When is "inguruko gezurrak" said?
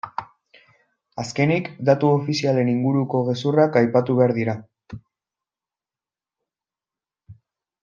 2.71-3.77